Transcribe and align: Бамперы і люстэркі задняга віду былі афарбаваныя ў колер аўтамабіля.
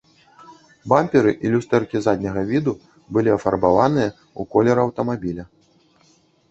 Бамперы 0.93 1.33
і 1.45 1.51
люстэркі 1.55 2.01
задняга 2.07 2.41
віду 2.53 2.73
былі 3.19 3.29
афарбаваныя 3.37 4.09
ў 4.17 4.41
колер 4.57 4.77
аўтамабіля. 4.87 5.43